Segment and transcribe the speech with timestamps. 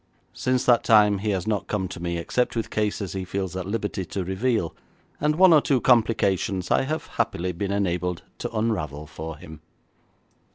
[0.33, 3.67] Since that time he has not come to me except with cases he feels at
[3.67, 4.75] liberty to reveal,
[5.19, 9.61] and one or two complications I have happily been enabled to unravel for him.